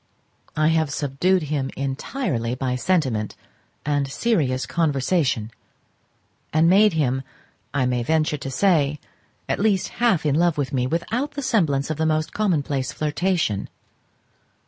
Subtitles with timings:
[0.57, 3.35] I have subdued him entirely by sentiment
[3.85, 5.51] and serious conversation,
[6.51, 7.21] and made him,
[7.71, 8.99] I may venture to say,
[9.47, 13.69] at least half in love with me, without the semblance of the most commonplace flirtation.